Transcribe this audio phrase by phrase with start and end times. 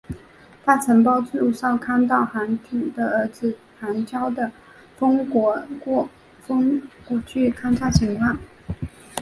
[0.65, 4.51] 她曾帮助少康到寒浞的儿子寒浇的
[4.97, 6.09] 封地过国
[7.27, 8.35] 去侦察情况。